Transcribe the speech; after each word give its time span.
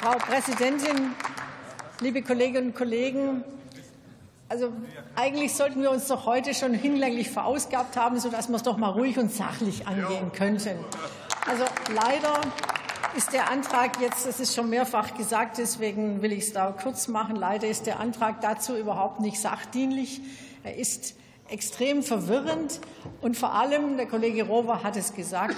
Frau 0.00 0.12
Präsidentin, 0.18 1.12
liebe 2.00 2.22
Kolleginnen 2.22 2.68
und 2.68 2.76
Kollegen! 2.76 3.44
Also 4.48 4.72
eigentlich 5.14 5.54
sollten 5.54 5.82
wir 5.82 5.90
uns 5.90 6.06
doch 6.08 6.24
heute 6.24 6.54
schon 6.54 6.72
hinlänglich 6.72 7.30
verausgabt 7.30 7.96
haben, 7.96 8.18
sodass 8.18 8.48
wir 8.48 8.56
es 8.56 8.62
doch 8.62 8.76
mal 8.78 8.90
ruhig 8.90 9.18
und 9.18 9.30
sachlich 9.32 9.86
angehen 9.86 10.32
könnten. 10.32 10.78
Also 11.46 11.64
leider 11.94 12.40
ist 13.16 13.32
der 13.32 13.50
Antrag 13.50 14.00
jetzt, 14.00 14.26
das 14.26 14.40
ist 14.40 14.54
schon 14.54 14.70
mehrfach 14.70 15.14
gesagt, 15.14 15.58
deswegen 15.58 16.22
will 16.22 16.32
ich 16.32 16.44
es 16.44 16.52
da 16.52 16.70
kurz 16.70 17.08
machen, 17.08 17.36
leider 17.36 17.68
ist 17.68 17.86
der 17.86 18.00
Antrag 18.00 18.40
dazu 18.40 18.76
überhaupt 18.76 19.20
nicht 19.20 19.40
sachdienlich. 19.40 20.20
Er 20.64 20.76
ist 20.76 21.14
extrem 21.48 22.02
verwirrend 22.02 22.80
und 23.20 23.36
vor 23.36 23.54
allem, 23.54 23.96
der 23.96 24.06
Kollege 24.06 24.44
Rover 24.44 24.82
hat 24.82 24.96
es 24.96 25.14
gesagt, 25.14 25.56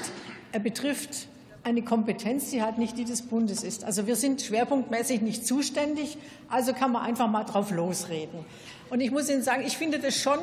er 0.52 0.60
betrifft 0.60 1.28
eine 1.62 1.82
Kompetenz, 1.82 2.50
die 2.50 2.62
halt 2.62 2.78
nicht 2.78 2.96
die 2.96 3.04
des 3.04 3.22
Bundes 3.22 3.62
ist. 3.62 3.84
Also 3.84 4.06
wir 4.06 4.16
sind 4.16 4.40
schwerpunktmäßig 4.40 5.20
nicht 5.20 5.46
zuständig, 5.46 6.16
also 6.48 6.72
kann 6.72 6.92
man 6.92 7.02
einfach 7.02 7.28
mal 7.28 7.44
drauf 7.44 7.70
losreden. 7.70 8.44
Und 8.88 9.00
ich 9.00 9.10
muss 9.10 9.30
Ihnen 9.30 9.42
sagen, 9.42 9.62
ich 9.64 9.76
finde 9.76 9.98
das 9.98 10.16
schon 10.16 10.38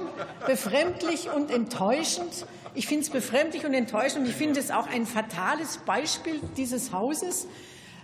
befremdlich 0.45 1.29
und 1.29 1.51
enttäuschend. 1.51 2.45
Ich 2.75 2.87
finde 2.87 3.03
es 3.03 3.09
befremdlich 3.09 3.65
und 3.65 3.73
enttäuschend 3.73 4.21
und 4.21 4.29
ich 4.29 4.35
finde 4.35 4.59
es 4.59 4.71
auch 4.71 4.87
ein 4.87 5.05
fatales 5.05 5.77
Beispiel 5.79 6.39
dieses 6.55 6.93
Hauses, 6.93 7.47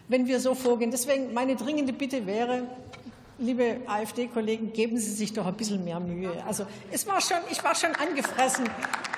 wenn 0.07 0.27
wir 0.27 0.39
so 0.39 0.53
vorgehen. 0.53 0.91
Deswegen 0.91 1.33
meine 1.33 1.55
dringende 1.55 1.93
Bitte 1.93 2.25
wäre, 2.25 2.67
liebe 3.37 3.77
AfD-Kollegen, 3.85 4.73
geben 4.73 4.97
Sie 4.97 5.11
sich 5.11 5.33
doch 5.33 5.45
ein 5.45 5.53
bisschen 5.53 5.83
mehr 5.83 5.99
Mühe. 5.99 6.31
Also 6.45 6.65
es 6.91 7.07
war 7.07 7.21
schon, 7.21 7.37
ich 7.51 7.63
war 7.63 7.75
schon 7.75 7.95
angefressen. 7.95 8.65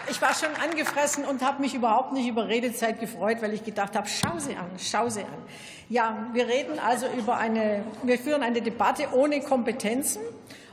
Ich 0.10 0.22
war 0.22 0.34
schon 0.36 0.54
angefressen 0.62 1.26
und 1.26 1.42
habe 1.42 1.62
mich 1.62 1.74
überhaupt 1.74 2.14
nicht 2.14 2.28
über 2.28 2.48
Redezeit 2.48 3.00
gefreut, 3.00 3.42
weil 3.42 3.54
ich 3.54 3.64
gedacht 3.64 3.96
habe, 3.96 4.08
schau 4.08 4.38
sie 4.38 4.56
an, 4.56 4.70
schau 4.78 5.10
sie 5.10 5.22
an. 5.22 5.44
Ja, 5.90 6.28
wir 6.34 6.48
reden 6.48 6.78
also 6.80 7.08
über 7.18 7.38
eine, 7.38 7.84
wir 8.04 8.20
führen 8.20 8.44
eine 8.44 8.62
Debatte 8.62 9.08
ohne 9.14 9.42
Kompetenzen. 9.42 10.22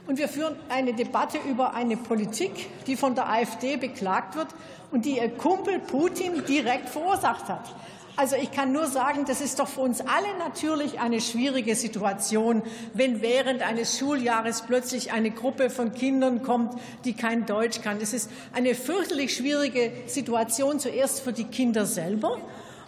Und 0.06 0.19
wir 0.19 0.28
führen 0.28 0.56
eine 0.69 0.92
Debatte 0.94 1.39
über 1.48 1.74
eine 1.74 1.97
Politik, 1.97 2.69
die 2.86 2.97
von 2.97 3.14
der 3.14 3.28
AfD 3.28 3.77
beklagt 3.77 4.34
wird 4.34 4.48
und 4.91 5.05
die 5.05 5.19
ihr 5.19 5.30
Kumpel 5.30 5.78
Putin 5.78 6.44
direkt 6.44 6.89
verursacht 6.89 7.48
hat. 7.48 7.74
Also 8.14 8.36
ich 8.36 8.52
kann 8.52 8.72
nur 8.72 8.86
sagen, 8.88 9.24
das 9.27 9.41
ist 9.41 9.58
doch 9.58 9.68
für 9.68 9.80
uns 9.80 10.00
alle 10.02 10.38
natürlich 10.38 11.00
eine 11.00 11.20
schwierige 11.20 11.74
Situation, 11.74 12.62
wenn 12.92 13.22
während 13.22 13.62
eines 13.62 13.98
Schuljahres 13.98 14.62
plötzlich 14.62 15.12
eine 15.12 15.30
Gruppe 15.30 15.70
von 15.70 15.94
Kindern 15.94 16.42
kommt, 16.42 16.74
die 17.05 17.14
kein 17.14 17.46
Deutsch 17.46 17.80
kann. 17.80 17.98
Das 18.00 18.12
ist 18.12 18.30
eine 18.52 18.74
fürchterlich 18.74 19.34
schwierige 19.34 19.92
Situation, 20.06 20.78
zuerst 20.78 21.20
für 21.20 21.33
die 21.33 21.44
Kinder 21.44 21.86
selber 21.86 22.38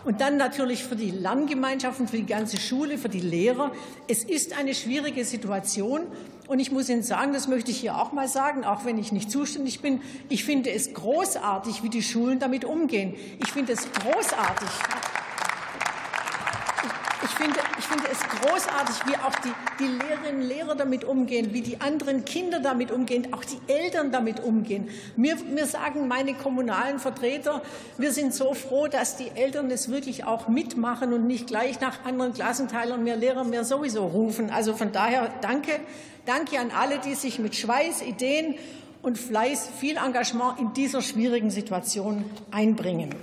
und 0.05 0.21
dann 0.21 0.37
natürlich 0.37 0.85
für 0.85 0.97
die 0.97 1.11
Lerngemeinschaften, 1.11 2.07
für 2.07 2.19
die 2.19 2.27
ganze 2.27 2.59
Schule, 2.59 2.99
für 2.99 3.09
die 3.09 3.21
Lehrer. 3.21 3.73
Es 4.07 4.25
ist 4.25 4.57
eine 4.57 4.75
schwierige 4.75 5.25
Situation. 5.25 6.03
Und 6.47 6.61
ich 6.61 6.71
muss 6.71 6.91
Ihnen 6.91 7.03
sagen, 7.03 7.33
das 7.33 7.49
möchte 7.49 7.71
ich 7.71 7.79
hier 7.79 7.97
auch 7.97 8.13
mal 8.13 8.29
sagen, 8.29 8.65
auch 8.65 8.85
wenn 8.85 8.99
ich 8.99 9.13
nicht 9.13 9.31
zuständig 9.31 9.81
bin, 9.81 10.03
ich 10.29 10.45
finde 10.45 10.71
es 10.71 10.93
großartig, 10.93 11.83
wie 11.83 11.89
die 11.89 12.03
Schulen 12.03 12.39
damit 12.39 12.67
umgehen. 12.67 13.15
Ich 13.43 13.51
finde 13.51 13.73
es 13.73 13.91
großartig. 13.93 14.69
Ich 17.25 17.31
finde, 17.31 17.59
ich 17.79 17.85
finde 17.87 18.05
es 18.13 18.21
großartig, 18.21 19.07
wie 19.07 19.17
auch 19.17 19.35
die, 19.37 19.53
die 19.79 19.87
Lehrerinnen 19.87 20.43
und 20.43 20.49
Lehrer 20.49 20.75
damit 20.75 21.05
umgehen, 21.05 21.55
wie 21.55 21.63
die 21.63 21.81
anderen 21.81 22.27
Kinder 22.27 22.61
damit 22.61 22.91
umgehen, 22.91 23.33
auch 23.33 23.43
die 23.45 23.59
Eltern 23.67 24.13
damit 24.13 24.41
umgehen. 24.41 24.91
Mir, 25.17 25.37
mir 25.37 25.65
sagen 25.65 26.07
meine 26.07 26.35
kommunalen 26.35 26.99
Vertreter, 26.99 27.63
wir 27.97 28.13
sind 28.13 28.35
so 28.35 28.53
froh, 28.53 28.89
dass 28.89 29.17
die 29.17 29.31
Eltern 29.35 29.71
es 29.71 29.91
wirklich 29.91 30.25
auch 30.25 30.49
mitmachen 30.49 31.15
und 31.15 31.27
nicht 31.27 31.47
gleich 31.47 31.81
nach 31.81 32.05
anderen 32.05 32.35
Klassenteilern 32.35 33.03
mehr 33.03 33.17
Lehrer 33.17 33.45
mehr 33.45 33.65
sowieso 33.65 34.07
rufen. 34.07 34.51
Also 34.51 34.75
von 34.75 34.93
daher 34.93 35.33
danke, 35.41 35.81
danke 36.27 36.59
an 36.59 36.73
alle, 36.79 36.99
die 36.99 37.15
sich 37.15 37.39
mit 37.39 37.57
Schweiß, 37.57 38.03
Ideen 38.03 38.57
und 39.01 39.17
Fleiß, 39.17 39.71
viel 39.81 39.97
Engagement 39.97 40.61
in 40.61 40.75
dieser 40.75 41.01
schwierigen 41.01 41.51
Situation 41.51 42.25
einbringen. 42.51 43.15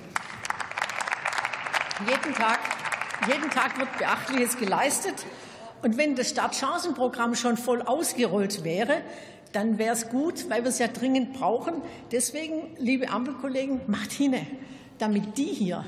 Jeden 2.07 2.33
Tag 2.33 2.80
jeden 3.27 3.49
Tag 3.49 3.77
wird 3.79 3.97
Beachtliches 3.97 4.57
geleistet. 4.57 5.25
Und 5.81 5.97
wenn 5.97 6.15
das 6.15 6.29
Startchancenprogramm 6.29 7.35
schon 7.35 7.57
voll 7.57 7.81
ausgerollt 7.81 8.63
wäre, 8.63 9.01
dann 9.51 9.77
wäre 9.77 9.93
es 9.93 10.09
gut, 10.09 10.49
weil 10.49 10.63
wir 10.63 10.69
es 10.69 10.79
ja 10.79 10.87
dringend 10.87 11.33
brauchen. 11.33 11.81
Deswegen, 12.11 12.75
liebe 12.77 13.09
Ampelkollegen, 13.09 13.81
macht 13.87 14.11
hin, 14.11 14.35
damit 14.97 15.37
die 15.37 15.45
hier 15.45 15.83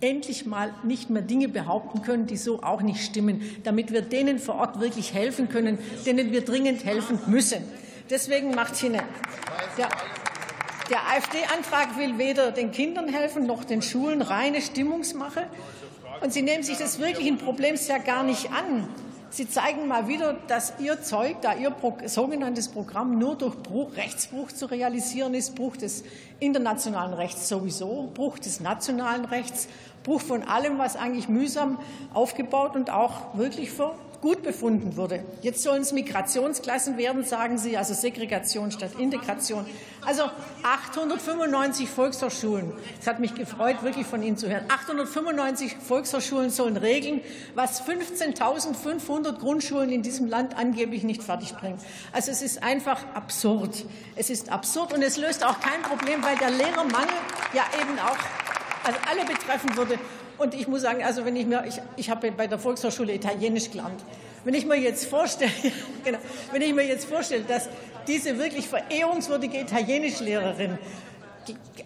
endlich 0.00 0.44
mal 0.44 0.74
nicht 0.82 1.08
mehr 1.08 1.22
Dinge 1.22 1.48
behaupten 1.48 2.02
können, 2.02 2.26
die 2.26 2.36
so 2.36 2.62
auch 2.62 2.82
nicht 2.82 3.02
stimmen, 3.02 3.42
damit 3.64 3.92
wir 3.92 4.02
denen 4.02 4.38
vor 4.38 4.56
Ort 4.56 4.80
wirklich 4.80 5.14
helfen 5.14 5.48
können, 5.48 5.78
denen 6.04 6.32
wir 6.32 6.44
dringend 6.44 6.84
helfen 6.84 7.18
müssen. 7.26 7.64
Deswegen 8.10 8.54
macht 8.54 8.76
hin. 8.76 8.92
Der, 8.92 9.88
der 10.90 11.08
AfD-Antrag 11.08 11.96
will 11.98 12.18
weder 12.18 12.52
den 12.52 12.70
Kindern 12.72 13.08
helfen 13.08 13.46
noch 13.46 13.64
den 13.64 13.82
Schulen 13.82 14.22
reine 14.22 14.60
Stimmungsmache. 14.60 15.46
Und 16.22 16.32
Sie 16.32 16.42
nehmen 16.42 16.62
sich 16.62 16.78
des 16.78 16.98
wirklichen 16.98 17.38
Problems 17.38 17.88
ja 17.88 17.98
gar 17.98 18.22
nicht 18.22 18.50
an. 18.50 18.88
Sie 19.30 19.48
zeigen 19.48 19.86
mal 19.86 20.08
wieder, 20.08 20.34
dass 20.46 20.74
Ihr 20.78 21.02
Zeug, 21.02 21.42
da 21.42 21.54
Ihr 21.54 21.74
sogenanntes 22.06 22.68
Programm 22.68 23.18
nur 23.18 23.36
durch 23.36 23.56
Bruch, 23.56 23.96
Rechtsbruch 23.96 24.52
zu 24.52 24.66
realisieren 24.66 25.34
ist, 25.34 25.54
Bruch 25.54 25.76
des 25.76 26.04
internationalen 26.40 27.12
Rechts 27.12 27.48
sowieso, 27.48 28.10
Bruch 28.14 28.38
des 28.38 28.60
nationalen 28.60 29.24
Rechts, 29.24 29.68
Bruch 30.06 30.20
von 30.20 30.44
allem, 30.44 30.78
was 30.78 30.94
eigentlich 30.94 31.28
mühsam 31.28 31.80
aufgebaut 32.14 32.76
und 32.76 32.90
auch 32.90 33.36
wirklich 33.36 33.72
für 33.72 33.92
gut 34.20 34.42
befunden 34.42 34.96
wurde. 34.96 35.24
Jetzt 35.42 35.62
sollen 35.62 35.82
es 35.82 35.92
Migrationsklassen 35.92 36.96
werden, 36.96 37.24
sagen 37.24 37.58
Sie, 37.58 37.76
also 37.76 37.92
Segregation 37.92 38.70
statt 38.70 38.92
Integration. 38.98 39.66
Also 40.04 40.22
895 40.62 41.88
Volkshochschulen. 41.88 42.72
Es 43.00 43.06
hat 43.08 43.18
mich 43.18 43.34
gefreut, 43.34 43.82
wirklich 43.82 44.06
von 44.06 44.22
Ihnen 44.22 44.36
zu 44.36 44.48
hören. 44.48 44.64
895 44.68 45.76
Volkshochschulen 45.76 46.50
sollen 46.50 46.76
regeln, 46.76 47.20
was 47.54 47.82
15.500 47.82 49.38
Grundschulen 49.38 49.90
in 49.90 50.02
diesem 50.02 50.28
Land 50.28 50.56
angeblich 50.56 51.02
nicht 51.02 51.22
fertigbringen. 51.22 51.78
Also 52.12 52.30
es 52.30 52.42
ist 52.42 52.62
einfach 52.62 53.02
absurd. 53.14 53.84
Es 54.14 54.30
ist 54.30 54.50
absurd 54.50 54.94
und 54.94 55.02
es 55.02 55.16
löst 55.16 55.44
auch 55.44 55.58
kein 55.60 55.82
Problem, 55.82 56.22
weil 56.22 56.36
der 56.36 56.50
Lehrermangel 56.50 57.14
ja 57.52 57.64
eben 57.80 57.98
auch 57.98 58.45
also 58.86 58.98
alle 59.10 59.24
betreffen 59.24 59.76
würde. 59.76 59.98
Und 60.38 60.54
ich 60.54 60.68
muss 60.68 60.82
sagen, 60.82 61.02
also 61.02 61.24
wenn 61.24 61.36
ich 61.36 61.46
mir, 61.46 61.64
ich, 61.66 61.80
ich 61.96 62.10
habe 62.10 62.30
bei 62.30 62.46
der 62.46 62.58
Volkshochschule 62.58 63.12
Italienisch 63.14 63.70
gelernt. 63.70 64.04
Wenn 64.44 64.54
ich 64.54 64.66
mir 64.66 64.76
jetzt 64.76 65.06
vorstelle, 65.06 65.50
genau, 66.04 66.18
wenn 66.52 66.62
ich 66.62 66.74
mir 66.74 66.86
jetzt 66.86 67.06
vorstelle, 67.06 67.42
dass 67.42 67.68
diese 68.06 68.38
wirklich 68.38 68.68
verehrungswürdige 68.68 69.58
Italienischlehrerin 69.60 70.78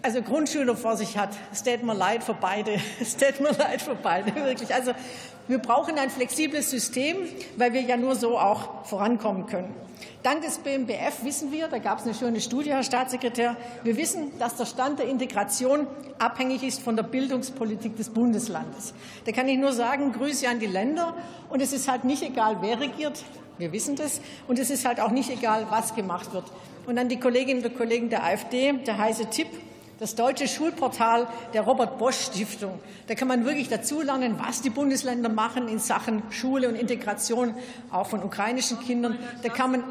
also 0.01 0.21
Grundschüler 0.21 0.75
vor 0.75 0.97
sich 0.97 1.17
hat, 1.17 1.29
es 1.51 1.63
tät 1.63 1.83
mir 1.83 1.93
leid 1.93 2.23
für 2.23 2.33
beide. 2.33 2.79
Es 2.99 3.15
tät 3.15 3.39
mir 3.39 3.51
leid 3.51 3.81
für 3.81 3.95
beide, 3.95 4.33
wirklich. 4.35 4.73
Also 4.73 4.93
wir 5.47 5.59
brauchen 5.59 5.97
ein 5.97 6.09
flexibles 6.09 6.69
System, 6.69 7.17
weil 7.57 7.73
wir 7.73 7.81
ja 7.81 7.97
nur 7.97 8.15
so 8.15 8.37
auch 8.37 8.85
vorankommen 8.85 9.45
können. 9.47 9.73
Dank 10.23 10.43
des 10.43 10.59
BMBF 10.59 11.23
wissen 11.23 11.51
wir, 11.51 11.67
da 11.67 11.79
gab 11.79 11.99
es 11.99 12.05
eine 12.05 12.13
schöne 12.13 12.41
Studie, 12.41 12.69
Herr 12.69 12.83
Staatssekretär, 12.83 13.57
wir 13.83 13.97
wissen, 13.97 14.37
dass 14.37 14.55
der 14.55 14.65
Stand 14.65 14.99
der 14.99 15.07
Integration 15.07 15.87
abhängig 16.19 16.63
ist 16.63 16.81
von 16.81 16.95
der 16.95 17.03
Bildungspolitik 17.03 17.95
des 17.97 18.09
Bundeslandes. 18.09 18.93
Da 19.25 19.31
kann 19.31 19.47
ich 19.47 19.57
nur 19.57 19.73
sagen, 19.73 20.11
Grüße 20.11 20.47
an 20.47 20.59
die 20.59 20.67
Länder. 20.67 21.15
Und 21.49 21.61
es 21.61 21.73
ist 21.73 21.89
halt 21.89 22.03
nicht 22.03 22.21
egal, 22.21 22.57
wer 22.61 22.79
regiert. 22.79 23.23
Wir 23.57 23.71
wissen 23.71 23.95
das. 23.95 24.21
Und 24.47 24.59
es 24.59 24.69
ist 24.69 24.85
halt 24.85 24.99
auch 24.99 25.11
nicht 25.11 25.29
egal, 25.29 25.65
was 25.69 25.95
gemacht 25.95 26.33
wird. 26.33 26.45
Und 26.85 26.97
an 26.97 27.09
die 27.09 27.19
Kolleginnen 27.19 27.63
und 27.63 27.75
Kollegen 27.75 28.09
der 28.09 28.23
AfD, 28.23 28.73
der 28.73 28.97
heiße 28.97 29.29
Tipp, 29.31 29.47
das 30.01 30.15
deutsche 30.15 30.47
Schulportal 30.47 31.27
der 31.53 31.61
Robert 31.61 31.99
Bosch 31.99 32.25
Stiftung. 32.25 32.79
Da 33.05 33.13
kann 33.13 33.27
man 33.27 33.45
wirklich 33.45 33.69
dazulernen, 33.69 34.35
was 34.43 34.63
die 34.63 34.71
Bundesländer 34.71 35.29
machen 35.29 35.67
in 35.67 35.77
Sachen 35.77 36.23
Schule 36.31 36.67
und 36.69 36.75
Integration, 36.75 37.53
auch 37.91 38.07
von 38.07 38.23
ukrainischen 38.23 38.79
Kindern. 38.79 39.19
Da 39.43 39.49
kann 39.49 39.73
man 39.73 39.83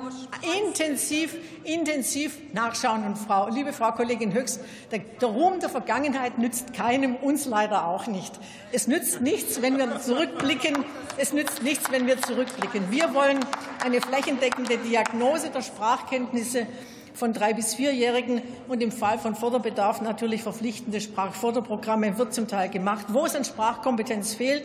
intensiv, 0.67 1.37
intensiv 1.63 2.41
nachschauen. 2.53 3.05
Und 3.05 3.19
Frau, 3.19 3.51
liebe 3.51 3.73
Frau 3.73 3.93
Kollegin 3.93 4.33
Höchst, 4.33 4.61
der, 4.91 4.99
der 4.99 5.29
Ruhm 5.29 5.61
der 5.61 5.69
Vergangenheit 5.69 6.39
nützt 6.39 6.75
keinem, 6.75 7.15
uns 7.15 7.47
leider 7.47 7.87
auch 7.87 8.09
nicht. 8.09 8.33
Es 8.73 8.89
nützt 8.89 9.21
nichts, 9.21 9.63
wenn 9.63 9.79
wir 9.79 10.01
zurückblicken. 10.01 10.85
Es 11.19 11.33
nützt 11.33 11.63
nichts, 11.63 11.89
wenn 11.93 12.09
wir 12.09 12.21
zurückblicken. 12.21 12.91
Wir 12.91 13.15
wollen 13.15 13.39
eine 13.85 14.01
flächendeckende 14.01 14.77
Diagnose 14.79 15.51
der 15.51 15.63
Sprachkenntnisse 15.63 16.67
von 17.15 17.33
drei 17.33 17.53
bis 17.53 17.75
vierjährigen 17.75 18.43
und 18.69 18.83
im 18.83 18.93
Fall 18.93 19.19
von 19.19 19.35
Förderbedarf 19.35 20.01
natürlich 20.01 20.43
verpflichtende 20.43 21.01
Sprachförderprogramme 21.01 22.19
wird 22.19 22.35
zum 22.35 22.49
Teil 22.49 22.69
gemacht. 22.69 23.07
Wo 23.09 23.27
es 23.27 23.35
an 23.35 23.45
Sprachkompetenz 23.45 24.35
fehlt, 24.35 24.65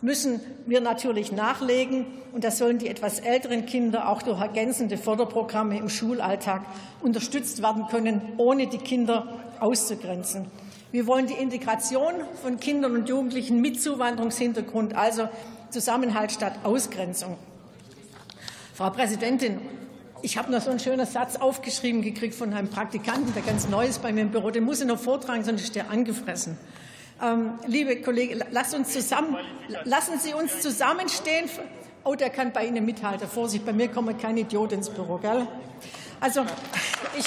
müssen 0.00 0.40
wir 0.66 0.80
natürlich 0.80 1.32
nachlegen. 1.32 2.06
Und 2.32 2.44
das 2.44 2.58
sollen 2.58 2.78
die 2.78 2.88
etwas 2.88 3.20
älteren 3.20 3.64
Kinder 3.66 4.08
auch 4.08 4.22
durch 4.22 4.40
ergänzende 4.40 4.98
Förderprogramme 4.98 5.78
im 5.78 5.88
Schulalltag 5.88 6.62
unterstützt 7.00 7.62
werden 7.62 7.86
können, 7.88 8.20
ohne 8.36 8.66
die 8.66 8.78
Kinder 8.78 9.40
auszugrenzen. 9.60 10.46
Wir 10.92 11.06
wollen 11.06 11.26
die 11.26 11.34
Integration 11.34 12.12
von 12.42 12.60
Kindern 12.60 12.92
und 12.94 13.08
Jugendlichen 13.08 13.60
mit 13.60 13.82
Zuwanderungshintergrund, 13.82 14.94
also 14.94 15.28
Zusammenhalt 15.70 16.30
statt 16.30 16.52
Ausgrenzung. 16.62 17.36
Frau 18.74 18.90
Präsidentin, 18.90 19.58
ich 20.22 20.38
habe 20.38 20.50
noch 20.50 20.60
so 20.60 20.70
einen 20.70 20.80
schönen 20.80 21.06
Satz 21.06 21.36
aufgeschrieben 21.36 22.02
gekriegt 22.02 22.34
von 22.34 22.52
einem 22.52 22.68
Praktikanten, 22.68 23.34
der 23.34 23.42
ganz 23.42 23.68
neu 23.68 23.86
ist 23.86 24.02
bei 24.02 24.12
mir 24.12 24.22
im 24.22 24.30
Büro. 24.30 24.50
Den 24.50 24.64
muss 24.64 24.80
ich 24.80 24.86
noch 24.86 24.98
vortragen, 24.98 25.44
sonst 25.44 25.62
ist 25.62 25.74
der 25.74 25.90
angefressen. 25.90 26.56
Ähm, 27.22 27.52
liebe 27.66 28.00
Kollegen, 28.02 28.42
lasst 28.50 28.74
uns 28.74 28.92
zusammen, 28.92 29.36
lassen 29.84 30.18
Sie 30.18 30.34
uns 30.34 30.60
zusammenstehen. 30.60 31.48
Oh, 32.04 32.14
der 32.14 32.30
kann 32.30 32.52
bei 32.52 32.66
Ihnen 32.66 32.84
mithalten. 32.84 33.28
Vorsicht, 33.28 33.64
bei 33.64 33.72
mir 33.72 33.88
kommen 33.88 34.18
keine 34.18 34.40
Idioten 34.40 34.74
ins 34.74 34.90
Büro. 34.90 35.18
Gell? 35.18 35.46
Also, 36.20 36.42
ich, 37.18 37.26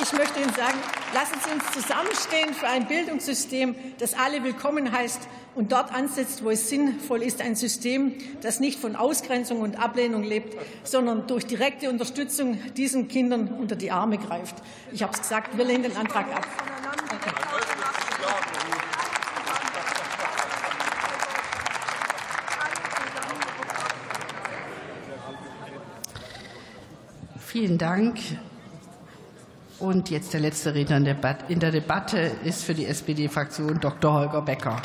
ich 0.00 0.12
möchte 0.12 0.40
Ihnen 0.40 0.52
sagen, 0.54 0.78
lassen 1.12 1.34
Sie 1.44 1.50
uns 1.52 1.72
zusammenstehen 1.72 2.54
für 2.54 2.68
ein 2.68 2.86
Bildungssystem, 2.86 3.74
das 3.98 4.14
alle 4.14 4.44
willkommen 4.44 4.92
heißt 4.92 5.20
und 5.54 5.72
dort 5.72 5.92
ansetzt, 5.92 6.44
wo 6.44 6.50
es 6.50 6.68
sinnvoll 6.68 7.22
ist, 7.22 7.40
ein 7.40 7.56
System, 7.56 8.14
das 8.40 8.60
nicht 8.60 8.78
von 8.78 8.94
Ausgrenzung 8.96 9.60
und 9.60 9.78
Ablehnung 9.78 10.22
lebt, 10.22 10.56
sondern 10.84 11.26
durch 11.26 11.46
direkte 11.46 11.90
Unterstützung 11.90 12.60
diesen 12.74 13.08
Kindern 13.08 13.48
unter 13.48 13.76
die 13.76 13.90
Arme 13.90 14.18
greift. 14.18 14.56
Ich 14.92 15.02
habe 15.02 15.12
es 15.12 15.20
gesagt, 15.20 15.56
wir 15.56 15.64
lehnen 15.64 15.82
den 15.82 15.96
Antrag 15.96 16.26
ab. 16.34 16.46
Vielen 27.40 27.78
Dank. 27.78 28.18
Und 29.78 30.10
jetzt 30.10 30.32
der 30.32 30.40
letzte 30.40 30.74
Redner 30.74 30.96
in 30.96 31.60
der 31.60 31.70
Debatte 31.70 32.32
ist 32.44 32.64
für 32.64 32.74
die 32.74 32.86
SPD-Fraktion 32.86 33.78
Dr. 33.80 34.12
Holger 34.12 34.42
Becker. 34.42 34.82